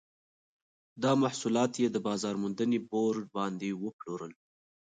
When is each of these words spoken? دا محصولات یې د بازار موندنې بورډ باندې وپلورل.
دا 1.03 1.11
محصولات 1.23 1.71
یې 1.81 1.87
د 1.91 1.97
بازار 2.07 2.35
موندنې 2.43 2.79
بورډ 2.89 3.23
باندې 3.37 3.69
وپلورل. 3.83 4.31